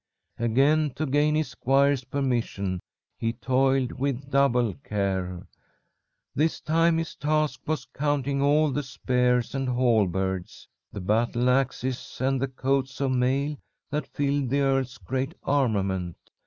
"Again 0.39 0.93
to 0.95 1.05
gain 1.05 1.35
his 1.35 1.49
squire's 1.49 2.03
permission 2.05 2.79
he 3.19 3.33
toiled 3.33 3.91
with 3.91 4.31
double 4.31 4.73
care. 4.83 5.45
This 6.33 6.59
time 6.59 6.97
his 6.97 7.13
task 7.15 7.61
was 7.67 7.85
counting 7.93 8.41
all 8.41 8.71
the 8.71 8.81
spears 8.81 9.53
and 9.53 9.69
halberds, 9.69 10.67
the 10.91 11.01
battle 11.01 11.51
axes 11.51 12.17
and 12.19 12.41
the 12.41 12.47
coats 12.47 12.99
of 12.99 13.11
mail 13.11 13.57
that 13.91 14.07
filled 14.07 14.49
the 14.49 14.61
earl's 14.61 14.97
great 14.97 15.35
armament. 15.43 16.17